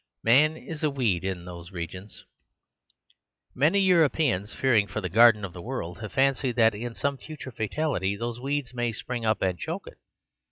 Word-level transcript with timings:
"Man 0.23 0.57
is 0.57 0.81
a 0.81 0.89
weed 0.89 1.23
in 1.23 1.45
those 1.45 1.69
regions." 1.71 2.25
Many 3.53 3.79
Europeans, 3.81 4.51
fearing 4.51 4.87
for 4.87 4.99
the 4.99 5.09
garden 5.09 5.45
of 5.45 5.53
the 5.53 5.61
world, 5.61 5.99
have 6.01 6.11
fancied 6.13 6.55
that 6.55 6.73
in 6.73 6.95
some 6.95 7.19
future 7.19 7.51
fatality 7.51 8.15
those 8.15 8.39
weeds 8.39 8.73
may 8.73 8.93
spring 8.93 9.25
up 9.27 9.43
and 9.43 9.59
choke 9.59 9.85
it. 9.85 9.99